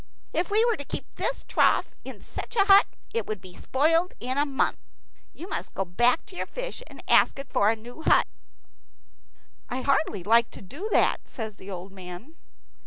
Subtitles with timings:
[0.33, 4.15] If we were to keep this trough in such a hut, it would be spoiled
[4.19, 4.79] in a month.
[5.31, 8.25] You must go back to your fish and ask it for a new hut."
[9.69, 12.33] "I hardly like to do that," says the old man.